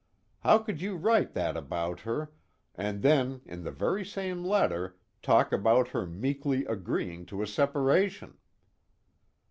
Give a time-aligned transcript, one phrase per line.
[0.39, 2.31] How could you write that about her,
[2.73, 8.39] and then in the very same letter talk about her meekly agreeing to a separation?"